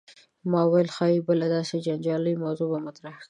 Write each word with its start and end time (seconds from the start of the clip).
ما 0.51 0.61
ویل 0.71 0.89
ښايي 0.95 1.19
بله 1.27 1.47
داسې 1.55 1.75
جنجالي 1.85 2.33
موضوع 2.43 2.67
به 2.71 2.79
مطرح 2.87 3.13
کړې. 3.15 3.19